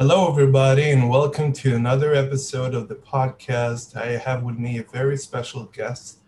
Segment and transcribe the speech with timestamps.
[0.00, 3.94] Hello, everybody, and welcome to another episode of the podcast.
[3.94, 6.20] I have with me a very special guest,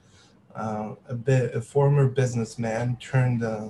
[0.54, 3.68] uh, a bit a former businessman turned uh,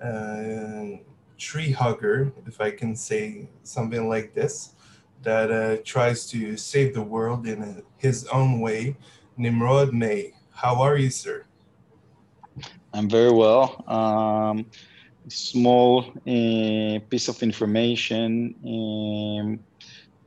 [0.00, 0.98] uh,
[1.38, 4.74] tree hugger, if I can say something like this,
[5.22, 8.94] that uh, tries to save the world in a, his own way.
[9.36, 11.46] Nimrod May, how are you, sir?
[12.92, 13.82] I'm very well.
[13.88, 14.66] Um,
[15.28, 19.60] small uh, piece of information um,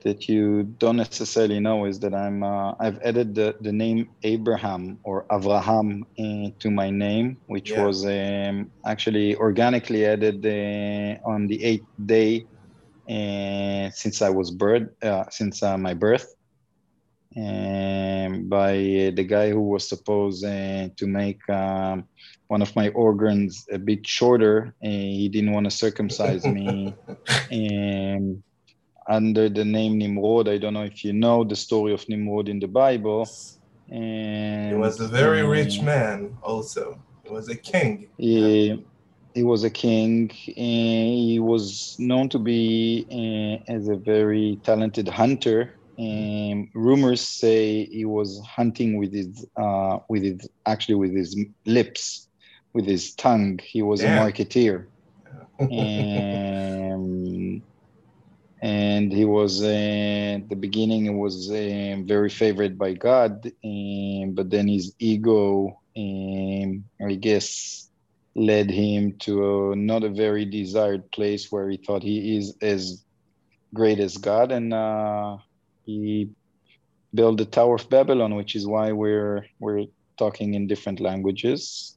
[0.02, 5.00] that you don't necessarily know is that I'm uh, I've added the, the name Abraham
[5.04, 7.86] or Avraham uh, to my name, which yeah.
[7.86, 12.46] was um, actually organically added uh, on the eighth day
[13.10, 16.36] uh, since I was birth uh, since my birth.
[17.38, 18.74] Um, by
[19.14, 22.06] the guy who was supposed to make um,
[22.48, 24.74] one of my organs a bit shorter.
[24.82, 26.96] he didn't want to circumcise me.
[27.52, 28.42] and
[29.10, 32.60] under the name Nimrod, I don't know if you know the story of Nimrod in
[32.60, 33.28] the Bible.
[33.90, 37.02] And, he was a very rich man, also.
[37.24, 38.08] He was a king.
[38.18, 38.84] He,
[39.34, 40.30] he was a king.
[40.30, 45.79] he was known to be uh, as a very talented hunter.
[46.00, 52.30] Um, rumors say he was hunting with his, uh, with his, actually with his lips
[52.74, 53.60] with his tongue.
[53.64, 54.18] He was Damn.
[54.18, 54.88] a marketeer.
[55.60, 57.62] um,
[58.62, 64.50] and he was uh, the beginning He was uh, very favored by God, um, but
[64.50, 67.90] then his ego, um, I guess,
[68.36, 73.04] led him to a, not a very desired place where he thought he is as
[73.74, 75.38] great as God, and uh,
[75.90, 76.30] he
[77.14, 79.86] built the Tower of Babylon, which is why we're we're
[80.18, 81.96] talking in different languages.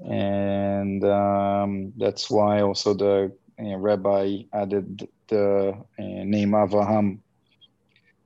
[0.00, 6.02] And um, that's why also the uh, rabbi added the uh,
[6.34, 7.18] name Avraham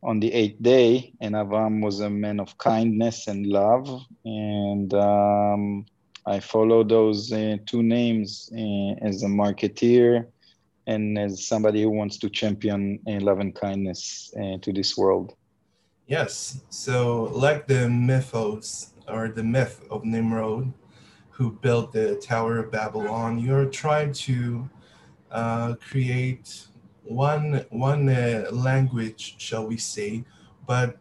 [0.03, 3.87] on the eighth day, and Avraham was a man of kindness and love,
[4.25, 5.87] and um,
[6.27, 10.27] I follow those uh, two names uh, as a marketeer
[10.87, 15.35] and as somebody who wants to champion love and kindness uh, to this world.
[16.07, 20.73] Yes, so like the mythos or the myth of Nimrod,
[21.31, 24.69] who built the Tower of Babylon, you're trying to
[25.31, 26.67] uh, create
[27.05, 30.25] one one uh, language, shall we say,
[30.67, 30.99] but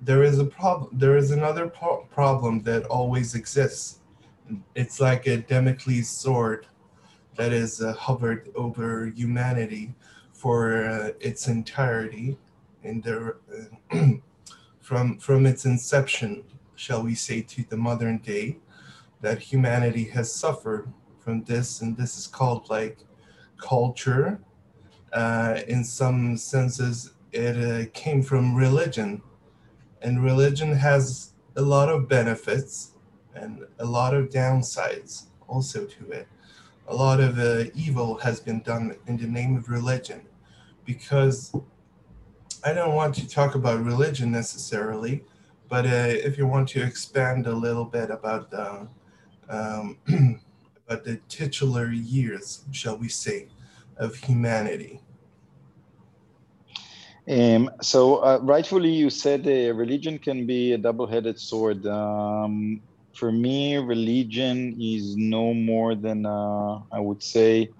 [0.00, 0.90] there is a problem.
[0.92, 4.00] There is another pro- problem that always exists.
[4.74, 6.66] It's like a Damocles sword
[7.36, 9.94] that is uh, hovered over humanity
[10.32, 12.36] for uh, its entirety,
[12.82, 13.36] and there,
[14.80, 16.44] from from its inception,
[16.76, 18.58] shall we say, to the modern day
[19.20, 22.98] that humanity has suffered from this, and this is called like
[23.56, 24.38] culture.
[25.12, 29.22] Uh, in some senses, it uh, came from religion,
[30.02, 32.94] and religion has a lot of benefits
[33.34, 36.28] and a lot of downsides also to it.
[36.88, 40.22] A lot of uh, evil has been done in the name of religion
[40.84, 41.54] because
[42.62, 45.24] I don't want to talk about religion necessarily,
[45.68, 48.86] but uh, if you want to expand a little bit about the
[49.48, 49.98] um,
[50.86, 53.48] about the titular years, shall we say,
[53.96, 55.00] of humanity.
[57.26, 61.86] Um, so, uh, rightfully, you said uh, religion can be a double headed sword.
[61.86, 62.82] Um,
[63.16, 67.70] for me, religion is no more than, uh, I would say,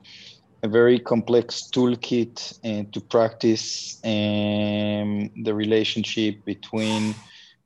[0.62, 7.14] a very complex toolkit uh, to practice um, the relationship between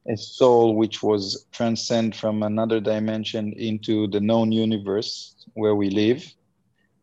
[0.09, 6.25] a soul which was transcend from another dimension into the known universe where we live.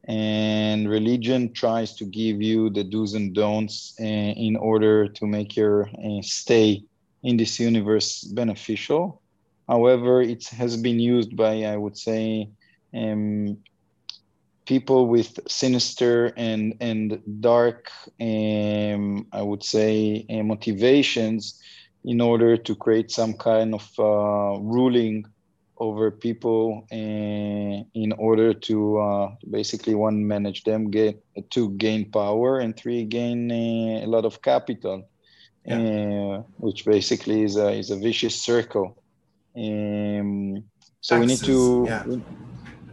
[0.07, 5.55] And religion tries to give you the do's and don'ts uh, in order to make
[5.55, 6.83] your uh, stay
[7.23, 9.21] in this universe beneficial
[9.67, 12.49] however it has been used by i would say
[12.93, 13.57] um,
[14.65, 17.89] people with sinister and and dark
[18.21, 21.59] um, i would say uh, motivations
[22.03, 25.25] in order to create some kind of uh, ruling
[25.77, 32.59] over people and in order to uh, basically one manage them get two gain power
[32.59, 35.07] and three gain uh, a lot of capital
[35.65, 35.79] yeah.
[35.79, 38.95] Uh, which basically is a, is a vicious circle
[39.57, 40.63] um,
[41.01, 42.03] so we need to yeah.
[42.05, 42.21] we,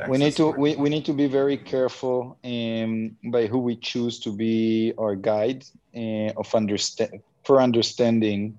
[0.08, 4.20] we need to we, we need to be very careful um, by who we choose
[4.20, 5.64] to be our guide
[5.96, 8.58] uh, of understand for understanding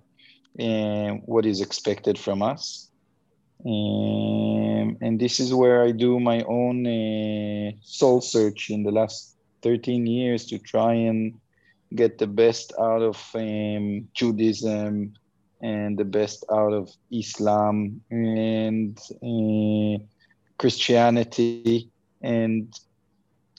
[0.60, 2.90] and what is expected from us.
[3.66, 9.36] Um, and this is where I do my own uh, soul search in the last
[9.62, 11.40] 13 years to try and
[11.96, 15.14] get the best out of um, Judaism
[15.64, 20.04] and the best out of Islam and uh,
[20.58, 21.90] Christianity.
[22.22, 22.68] And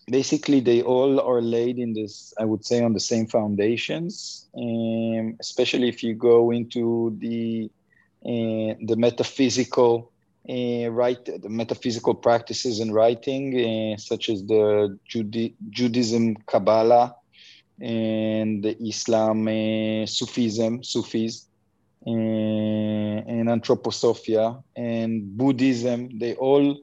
[0.06, 5.36] basically, they all are laid in this, I would say, on the same foundations, um,
[5.40, 7.70] especially if you go into the,
[8.24, 10.10] uh, the metaphysical.
[10.46, 14.98] Uh, right, the metaphysical practices and writing, such as the
[15.70, 17.16] Judaism, Kabbalah,
[17.80, 21.46] and the Islam uh, Sufism, Sufis,
[22.06, 26.78] and Anthroposophia and Buddhism, they all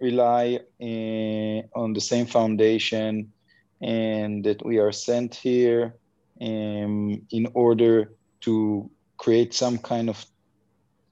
[0.00, 3.32] rely uh, on the same foundation
[3.80, 5.94] and that we are sent here
[6.40, 10.24] um, in order to create some kind of,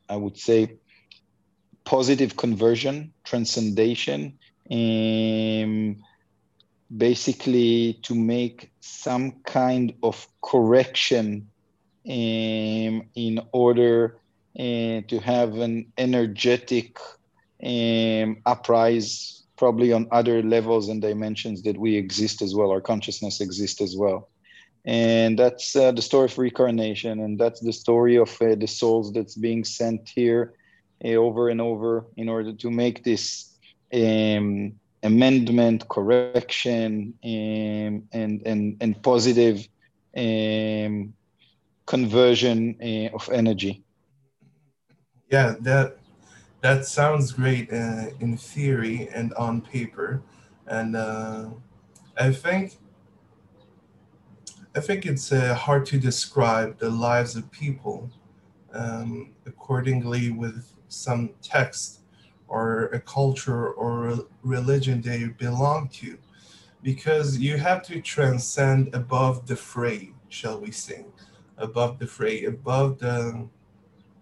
[0.09, 0.79] I would say,
[1.85, 4.39] positive conversion, transcendation,
[4.71, 5.97] um,
[6.95, 11.49] basically to make some kind of correction
[12.09, 14.19] um, in order
[14.59, 16.99] uh, to have an energetic
[17.65, 23.41] um, uprise probably on other levels and dimensions that we exist as well our consciousness
[23.41, 24.29] exists as well.
[24.85, 29.13] And that's uh, the story of reincarnation and that's the story of uh, the souls
[29.13, 30.55] that's being sent here
[31.05, 33.55] uh, over and over in order to make this
[33.95, 34.73] um,
[35.03, 39.69] amendment, correction, um, and, and, and positive
[40.17, 41.15] um,
[41.87, 43.83] conversion uh, of energy.
[45.31, 45.99] Yeah, that
[46.61, 50.23] that sounds great uh, in theory and on paper,
[50.67, 51.49] and uh,
[52.19, 52.79] I think
[54.75, 58.11] I think it's uh, hard to describe the lives of people
[58.73, 62.01] um, accordingly with some text
[62.49, 66.17] or a culture or a religion they belong to.
[66.83, 71.05] Because you have to transcend above the fray shall we say
[71.59, 73.49] above the fray above the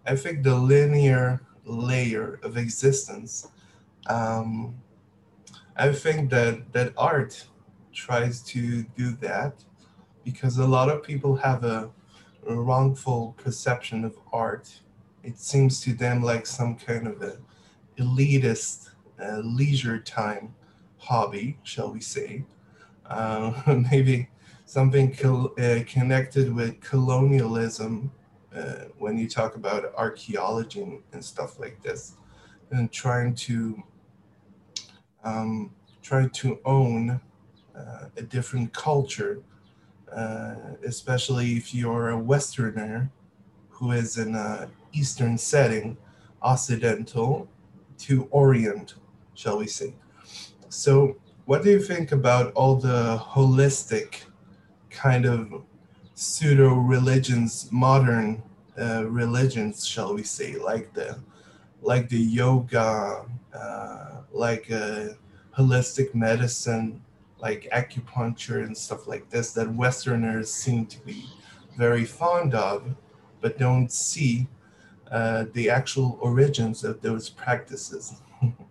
[0.06, 3.48] i think the linear layer of existence
[4.06, 4.74] um,
[5.76, 7.46] i think that that art
[7.92, 9.64] tries to do that
[10.24, 11.90] because a lot of people have a,
[12.48, 14.80] wrongful perception of art
[15.22, 17.36] it seems to them like some kind of a
[17.98, 18.90] elitist
[19.22, 20.54] uh, leisure time
[21.00, 22.44] hobby, shall we say.
[23.06, 23.52] Uh,
[23.90, 24.28] maybe
[24.70, 28.08] something uh, connected with colonialism
[28.54, 32.14] uh, when you talk about archaeology and stuff like this,
[32.70, 33.82] and trying to
[35.24, 35.72] um,
[36.02, 37.20] trying to own
[37.76, 39.42] uh, a different culture,
[40.12, 40.54] uh,
[40.86, 43.10] especially if you're a Westerner
[43.70, 45.96] who is in an Eastern setting,
[46.42, 47.48] Occidental,
[47.98, 48.94] to orient,
[49.34, 49.94] shall we say.
[50.68, 51.16] So,
[51.46, 54.29] what do you think about all the holistic
[54.90, 55.62] kind of
[56.14, 58.42] pseudo religions, modern
[58.78, 61.18] uh, religions, shall we say, like the
[61.82, 65.08] like the yoga, uh, like uh,
[65.56, 67.02] holistic medicine,
[67.38, 71.24] like acupuncture and stuff like this that Westerners seem to be
[71.78, 72.94] very fond of,
[73.40, 74.46] but don't see
[75.10, 78.20] uh, the actual origins of those practices.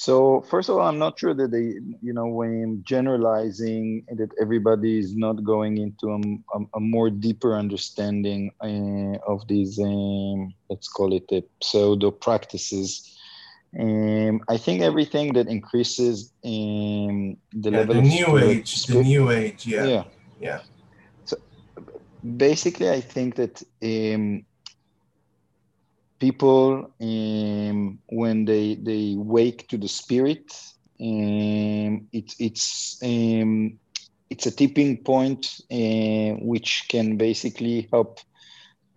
[0.00, 4.98] so first of all, I'm not sure that they, you know, when generalizing that everybody
[4.98, 6.20] is not going into a,
[6.56, 13.14] a, a more deeper understanding uh, of these, um, let's call it the pseudo practices.
[13.78, 19.02] Um, I think everything that increases um, the yeah, level the new spirit, age, spirit,
[19.02, 20.04] the new age, yeah, yeah,
[20.40, 20.60] yeah.
[21.26, 21.36] So
[22.38, 24.46] basically, I think that um,
[26.20, 30.44] people um, when they they wake to the spirit
[31.00, 33.78] um, it, it's um,
[34.30, 38.20] it's a tipping point uh, which can basically help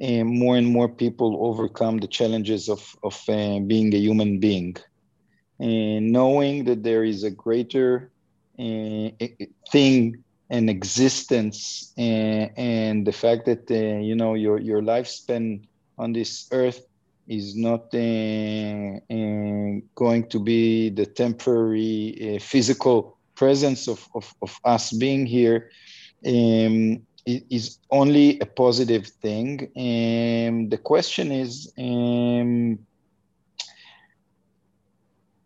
[0.03, 4.75] uh, more and more people overcome the challenges of, of uh, being a human being.
[5.59, 8.11] And knowing that there is a greater
[8.59, 9.09] uh,
[9.71, 15.61] thing and existence and, and the fact that uh, you know your, your lifespan
[15.97, 16.81] on this earth
[17.27, 24.59] is not uh, uh, going to be the temporary uh, physical presence of, of, of,
[24.63, 25.69] us being here
[26.25, 29.71] um, is only a positive thing.
[29.75, 32.79] And the question is, um,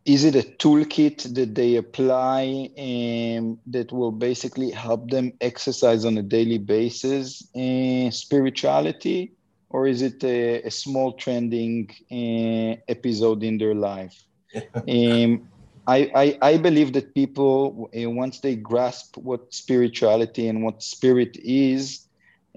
[0.05, 6.17] is it a toolkit that they apply um, that will basically help them exercise on
[6.17, 9.36] a daily basis uh, spirituality?
[9.69, 14.23] Or is it a, a small trending uh, episode in their life?
[14.55, 15.47] um,
[15.87, 21.37] I, I, I believe that people uh, once they grasp what spirituality and what spirit
[21.37, 22.07] is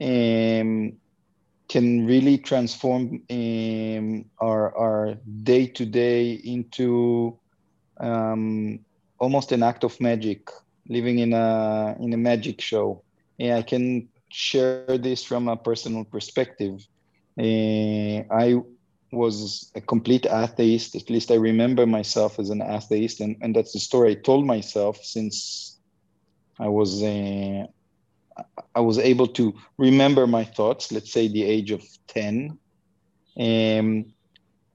[0.01, 0.93] um,
[1.69, 7.39] can really transform um, our, our day-to-day into
[8.01, 8.81] um,
[9.19, 10.49] almost an act of magic
[10.89, 13.03] living in a in a magic show
[13.39, 16.87] and i can share this from a personal perspective
[17.41, 18.61] i
[19.13, 20.95] was a complete atheist.
[20.95, 24.47] At least I remember myself as an atheist, and, and that's the story I told
[24.47, 25.79] myself since
[26.59, 27.67] I was uh,
[28.75, 30.93] I was able to remember my thoughts.
[30.93, 32.59] Let's say the age of ten,
[33.39, 34.07] um,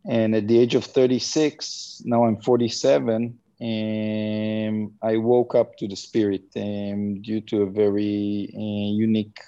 [0.08, 3.40] and at the age of thirty six, now I'm forty seven.
[3.62, 9.40] Um, I woke up to the spirit um, due to a very uh, unique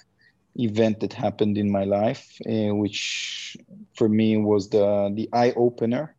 [0.58, 3.56] event that happened in my life, uh, which
[3.94, 6.14] for me was the the eye opener.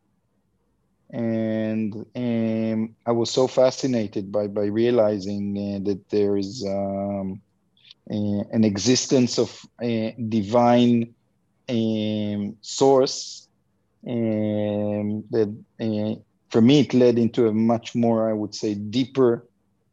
[1.12, 7.40] And um, I was so fascinated by by realizing uh, that there is um,
[8.10, 9.50] uh, an existence of
[9.82, 11.14] a divine
[11.68, 13.48] um, source
[14.08, 15.54] um, that
[16.50, 19.46] for me it led into a much more, I would say, deeper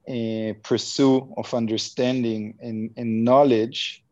[0.10, 4.04] uh, pursuit of understanding and, and knowledge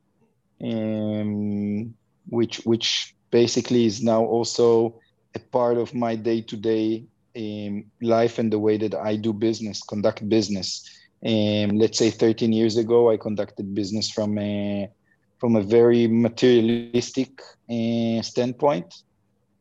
[0.63, 1.93] um,
[2.29, 4.99] which which basically is now also
[5.35, 7.03] a part of my day-to-day
[7.37, 10.89] um, life and the way that I do business, conduct business.
[11.25, 14.89] Um, let's say 13 years ago, I conducted business from a
[15.37, 19.03] from a very materialistic uh, standpoint,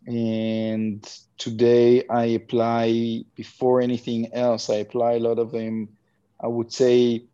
[0.07, 1.05] and
[1.37, 4.71] today I apply before anything else.
[4.71, 5.89] I apply a lot of them.
[6.41, 7.25] I would say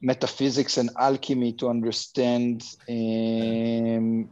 [0.00, 4.28] metaphysics and alchemy to understand um,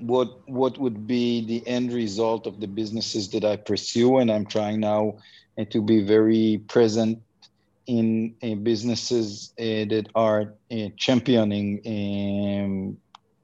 [0.00, 4.46] what what would be the end result of the businesses that I pursue, and I'm
[4.46, 5.18] trying now
[5.58, 7.18] uh, to be very present
[7.86, 12.96] in uh, businesses uh, that are uh, championing um,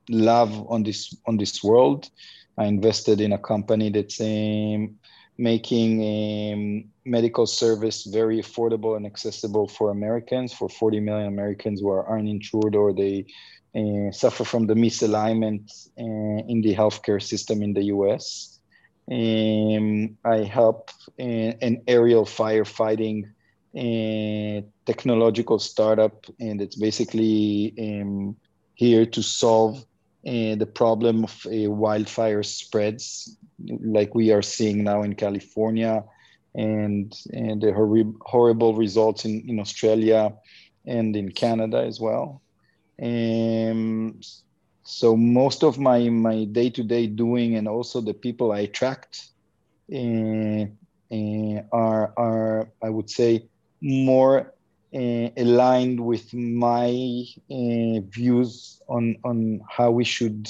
[0.09, 2.09] love on this on this world.
[2.57, 4.97] I invested in a company that's um,
[5.39, 11.89] making um, medical service very affordable and accessible for Americans, for 40 million Americans who
[11.89, 13.25] are uninsured or they
[13.77, 18.59] uh, suffer from the misalignment uh, in the healthcare system in the US.
[19.11, 23.25] Um, I help in, an aerial firefighting
[23.77, 28.37] uh, technological startup, and it's basically um,
[28.75, 29.79] here to solve
[30.27, 36.05] uh, the problem of uh, wildfire spreads like we are seeing now in California
[36.55, 40.33] and, and the hor- horrible results in, in Australia
[40.87, 42.41] and in Canada as well.
[43.03, 44.21] Um,
[44.83, 49.29] so most of my, my day-to-day doing and also the people I attract
[49.93, 50.65] uh,
[51.13, 53.49] uh, are, are, I would say,
[53.81, 54.55] more
[54.95, 60.49] uh, aligned with my views on, on how we should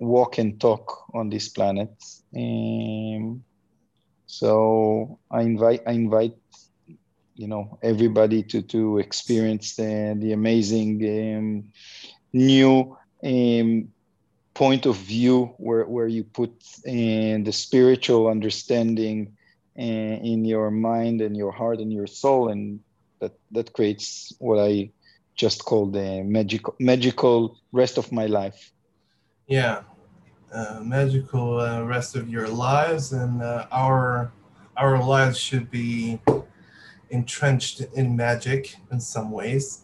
[0.00, 1.90] walk and talk on this planet.
[2.36, 3.44] Um,
[4.26, 6.34] so I invite I invite
[7.34, 11.64] you know everybody to to experience the the amazing um,
[12.32, 13.88] new um,
[14.54, 16.50] point of view where where you put
[16.86, 19.36] uh, the spiritual understanding
[19.78, 22.80] uh, in your mind and your heart and your soul and
[23.20, 24.90] that that creates what I
[25.36, 28.72] just call the magical magical rest of my life
[29.46, 29.82] yeah,
[30.52, 34.32] uh, magical uh, rest of your lives, and uh, our
[34.76, 36.20] our lives should be
[37.10, 39.82] entrenched in magic in some ways,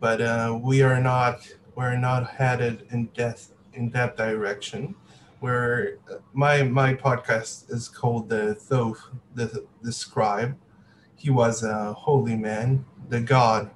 [0.00, 4.94] but uh, we are not we're not headed in death in that direction.
[5.40, 5.98] Where
[6.32, 9.00] my my podcast is called the Thoth,
[9.34, 10.56] the the scribe.
[11.14, 13.70] He was a holy man, the god,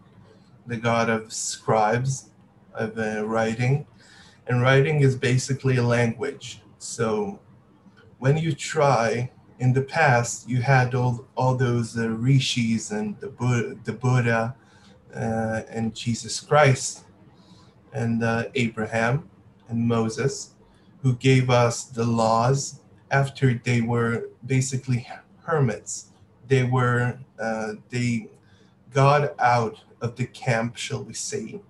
[0.66, 2.30] the god of scribes,
[2.74, 3.86] of uh, writing
[4.46, 6.60] and writing is basically a language.
[6.78, 7.40] So
[8.18, 13.28] when you try, in the past, you had all, all those uh, rishis and the
[13.28, 14.56] Buddha, the Buddha
[15.14, 17.04] uh, and Jesus Christ
[17.92, 19.28] and uh, Abraham
[19.68, 20.54] and Moses,
[21.02, 22.80] who gave us the laws
[23.10, 25.06] after they were basically
[25.44, 26.10] hermits.
[26.48, 28.28] They were, uh, they
[28.92, 31.60] got out of the camp, shall we say,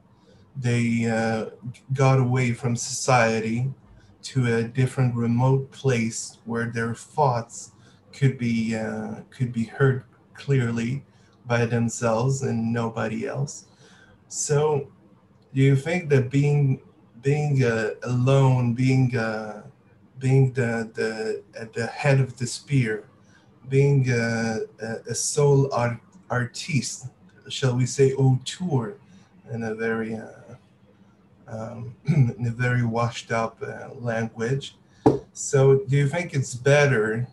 [0.57, 1.51] they uh,
[1.93, 3.71] got away from society
[4.23, 7.73] to a different remote place where their thoughts
[8.13, 10.05] could be uh, could be heard
[10.35, 11.05] clearly
[11.47, 13.67] by themselves and nobody else.
[14.29, 14.89] So,
[15.55, 16.81] do you think that being
[17.23, 19.63] being uh, alone, being uh,
[20.19, 23.09] being the the at the head of the spear,
[23.69, 25.99] being a, a, a soul art,
[26.31, 27.09] artiste,
[27.49, 28.97] shall we say, auteur,
[29.53, 30.55] in a very uh,
[31.49, 34.77] um, in a very washed up uh, language.
[35.33, 37.27] So, do you think it's better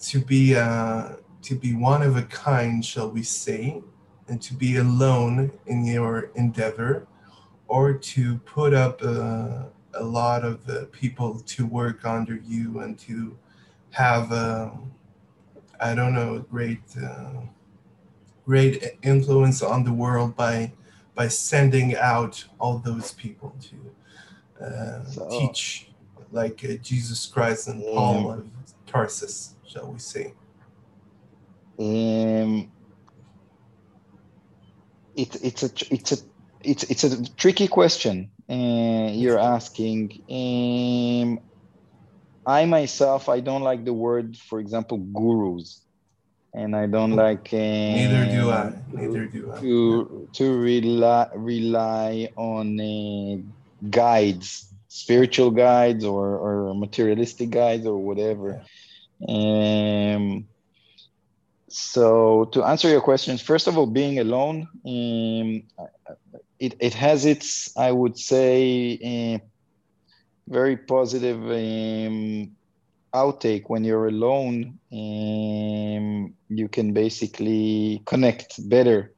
[0.00, 3.82] to be uh, to be one of a kind, shall we say,
[4.28, 7.06] and to be alone in your endeavor,
[7.68, 9.64] or to put up uh,
[9.94, 13.36] a lot of uh, people to work under you and to
[13.90, 14.70] have, uh,
[15.80, 17.42] I don't know, a great, uh,
[18.44, 20.72] great influence on the world by
[21.14, 25.88] by sending out all those people to uh, so, teach,
[26.32, 28.48] like uh, Jesus Christ and Paul of
[28.86, 30.32] Tarsus, shall we say?
[31.78, 32.70] Um,
[35.16, 36.16] it, it's a it's a
[36.62, 40.22] it's it's a tricky question uh, you're asking.
[40.30, 41.40] Um,
[42.46, 45.80] I myself, I don't like the word, for example, gurus,
[46.54, 47.48] and I don't like.
[47.52, 48.72] Uh, Neither do I.
[48.92, 49.60] Neither do I.
[49.60, 53.36] To to rely rely on uh,
[53.90, 58.62] guides, spiritual guides, or or materialistic guides, or whatever.
[59.28, 60.46] Um,
[61.68, 65.62] so to answer your questions, first of all, being alone, um,
[66.60, 69.44] it, it has its, I would say, uh,
[70.46, 72.54] very positive um,
[73.14, 74.78] outtake when you're alone.
[74.92, 79.14] Um, you can basically connect better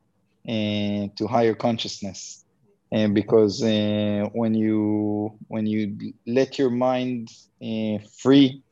[0.49, 2.45] uh, to higher consciousness.
[2.93, 8.63] And because uh, when you when you let your mind uh, free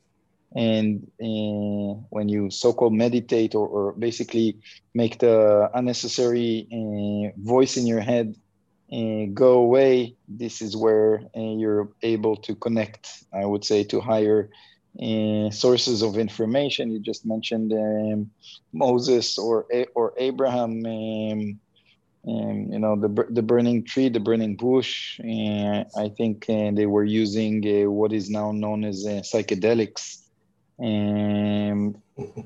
[0.54, 4.56] and uh, when you so-called meditate or, or, basically
[4.94, 8.36] make the unnecessary uh, voice in your head
[8.92, 14.48] uh, go away this is where you're able to connect i would say to higher
[15.02, 18.30] uh, sources of information you just mentioned um,
[18.72, 21.60] moses or or abraham um,
[22.26, 25.20] um, you know the the burning tree, the burning bush.
[25.20, 30.24] Uh, I think uh, they were using uh, what is now known as psychedelics
[30.78, 31.94] um,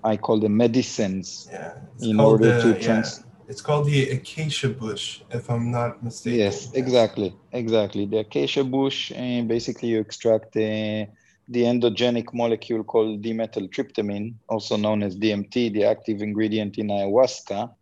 [0.05, 3.19] I call them medicines yeah, in order the, to trans.
[3.19, 3.25] Yeah.
[3.49, 6.39] It's called the acacia bush, if I'm not mistaken.
[6.39, 8.05] Yes, exactly, exactly.
[8.05, 11.07] The acacia bush, and basically you extract uh,
[11.49, 17.73] the endogenic molecule called dimethyltryptamine, also known as DMT, the active ingredient in ayahuasca,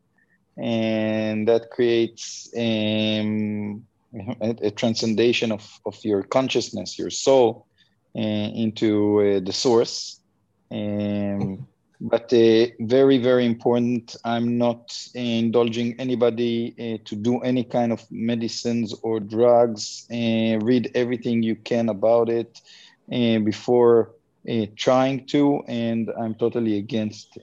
[0.57, 3.85] and that creates um,
[4.41, 7.67] a, a, transcendation of, of your consciousness, your soul,
[8.17, 10.21] uh, into uh, the source
[10.71, 11.67] um,
[12.01, 14.17] but uh, very, very important.
[14.25, 20.07] I'm not indulging anybody uh, to do any kind of medicines or drugs.
[20.11, 24.17] Uh, read everything you can about it uh, before
[24.49, 25.61] uh, trying to.
[25.67, 27.43] And I'm totally against uh,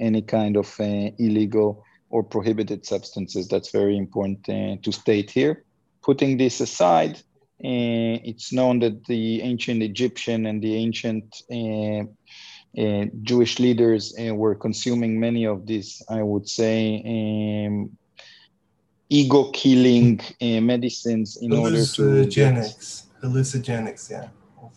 [0.00, 3.46] any kind of illegal or prohibited substances.
[3.46, 4.44] That's very important
[4.82, 5.62] to state here.
[6.02, 7.18] Putting this aside,
[7.64, 12.02] uh, it's known that the ancient Egyptian and the ancient uh,
[12.80, 17.96] uh, Jewish leaders were consuming many of these, I would say, um,
[19.08, 22.02] ego killing medicines in order to.
[22.02, 23.04] Hallucinogenics.
[23.22, 24.28] Hallucinogenics, yeah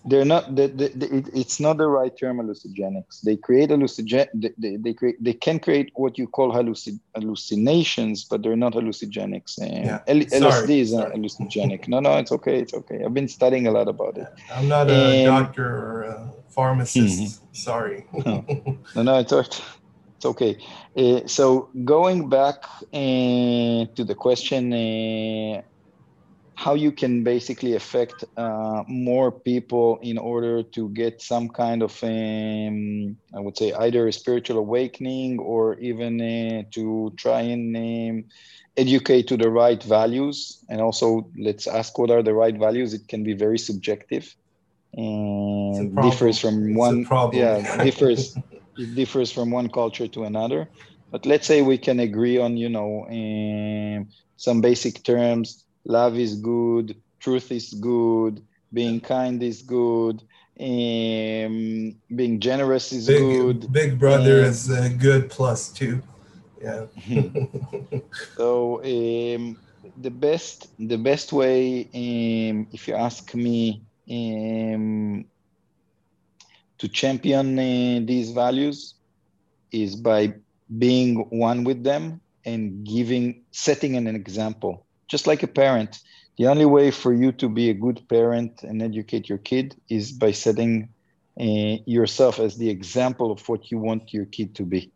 [0.08, 4.28] they're not the, the, the, it, it's not the right term hallucinogenics they create hallucinogen
[4.58, 9.58] they, they, create they can create what you call hallucin, hallucinations but they're not hallucinogenics
[9.60, 10.00] yeah.
[10.08, 11.88] L, lsd is a hallucinogenic.
[11.88, 13.04] No no it's okay it's okay.
[13.04, 14.28] I've been studying a lot about it.
[14.54, 17.20] I'm not a doctor or a pharmacist.
[17.20, 17.54] Mm-hmm.
[17.54, 18.06] sorry.
[18.26, 18.46] No.
[18.96, 20.58] no no it's, it's okay.
[20.96, 22.64] Uh, so going back
[22.94, 25.62] uh, to the question uh,
[26.56, 31.92] how you can basically affect uh, more people in order to get some kind of
[32.04, 38.26] um, i would say either a spiritual awakening or even uh, to try and um,
[38.78, 40.64] educate to the right values.
[40.70, 42.94] And also let's ask what are the right values.
[42.94, 44.34] It can be very subjective
[44.94, 48.38] and differs from one yeah differs
[48.78, 50.70] it differs from one culture to another.
[51.12, 56.36] But let's say we can agree on you know um, some basic terms love is
[56.36, 58.44] good, truth is good,
[58.74, 60.22] being kind is good,
[60.60, 63.72] um, being generous is big, good.
[63.72, 66.02] Big brother um, is a good plus two.
[66.62, 66.86] Yeah.
[68.38, 69.58] so um,
[69.98, 75.26] the best the best way, um, if you ask me, um,
[76.78, 78.96] to champion uh, these values
[79.72, 80.34] is by
[80.78, 86.00] being one with them and giving setting an example just like a parent.
[86.38, 90.12] The only way for you to be a good parent and educate your kid is
[90.12, 90.90] by setting
[91.40, 94.92] uh, yourself as the example of what you want your kid to be.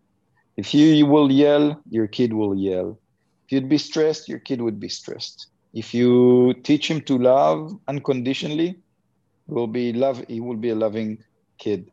[0.57, 2.99] If you, you will yell, your kid will yell.
[3.45, 5.47] If you'd be stressed, your kid would be stressed.
[5.73, 8.79] If you teach him to love unconditionally,
[9.47, 10.23] will be love.
[10.27, 11.23] He will be a loving
[11.57, 11.91] kid,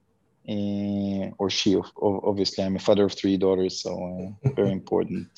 [0.49, 1.77] uh, or she.
[2.01, 5.29] Obviously, I'm a father of three daughters, so uh, very important.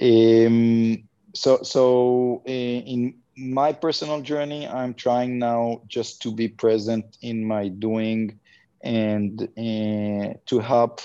[0.00, 7.16] Um, so, so uh, in my personal journey, I'm trying now just to be present
[7.22, 8.38] in my doing
[8.82, 11.00] and uh, to help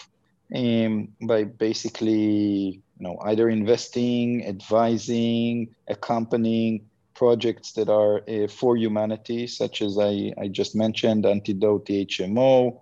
[0.55, 9.47] um, by basically you know either investing advising accompanying projects that are uh, for humanity
[9.47, 12.79] such as I, I just mentioned antidote hmo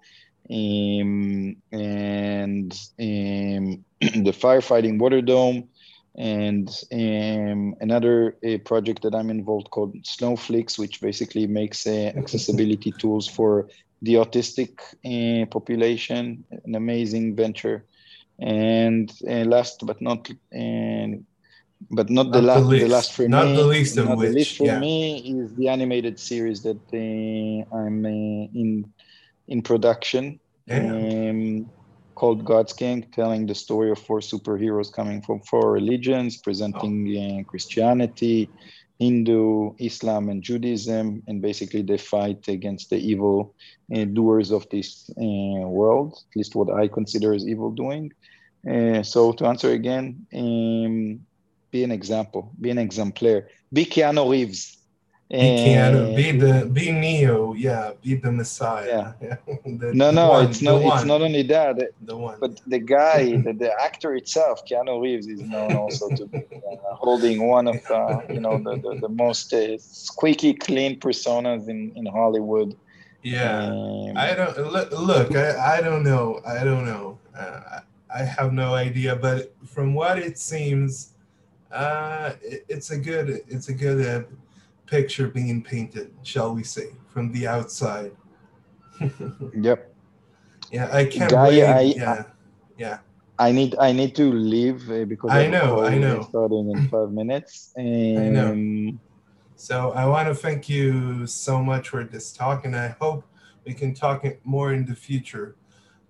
[0.50, 5.70] um, and um, the firefighting water dome
[6.16, 12.92] and um, another uh, project that I'm involved called Snowflakes, which basically makes uh, accessibility
[12.92, 13.68] tools for
[14.02, 16.44] the autistic uh, population.
[16.66, 17.86] An amazing venture.
[18.40, 21.26] And uh, last but not and
[21.90, 22.70] but not, not the last.
[22.70, 23.56] The, the, last for not me.
[23.56, 24.30] the least of not which.
[24.30, 24.80] The least for yeah.
[24.80, 28.92] me is the animated series that uh, I'm uh, in
[29.48, 30.40] in production.
[30.70, 31.70] Um,
[32.16, 37.40] called God's King, telling the story of four superheroes coming from four religions, presenting oh.
[37.40, 38.50] uh, Christianity,
[39.00, 43.54] Hindu, Islam, and Judaism, and basically they fight against the evil
[43.94, 48.14] uh, doers of this uh, world, at least what I consider as evil doing.
[48.70, 51.20] Uh, so to answer again, um,
[51.72, 54.78] be an example, be an exemplar, be Keanu Reeves.
[55.30, 59.14] Be Keanu, be the be Neo, yeah, be the Messiah.
[59.20, 59.38] Yeah.
[59.66, 60.82] the, no, no, one, it's not.
[60.82, 61.92] It's not only that.
[62.02, 62.38] The one.
[62.40, 66.94] But the guy, the, the actor itself, Keanu Reeves, is known also to be uh,
[66.94, 71.94] holding one of uh, you know the the, the most uh, squeaky clean personas in
[71.96, 72.76] in Hollywood.
[73.24, 74.92] Yeah, um, I don't look.
[74.92, 76.42] look I, I don't know.
[76.46, 77.18] I don't know.
[77.36, 77.80] Uh,
[78.14, 79.16] I have no idea.
[79.16, 81.14] But from what it seems,
[81.72, 83.42] uh, it, it's a good.
[83.48, 84.28] It's a good uh,
[84.86, 88.12] picture being painted, shall we say, from the outside.
[89.56, 89.94] yep.
[90.72, 91.64] Yeah, I can't Guy, wait.
[91.64, 92.24] I, yeah,
[92.78, 92.98] yeah.
[93.40, 97.12] I need I need to leave uh, because I know I know starting in five
[97.22, 97.74] minutes.
[97.78, 99.00] Um, I know.
[99.56, 103.24] So I want to thank you so much for this talk, and I hope
[103.66, 105.56] we can talk more in the future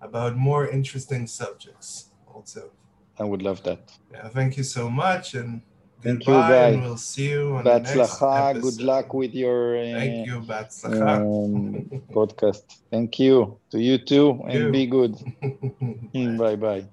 [0.00, 2.10] about more interesting subjects.
[2.26, 2.72] Also,
[3.18, 3.92] I would love that.
[4.12, 5.62] Yeah, thank you so much, and
[6.04, 6.76] Thank you, guys.
[6.80, 8.20] We'll see you on the next.
[8.60, 10.36] Good luck with your uh, Thank you,
[10.84, 12.62] um, podcast.
[12.90, 14.70] Thank you to you too, and you.
[14.70, 15.16] be good.
[16.38, 16.84] bye bye.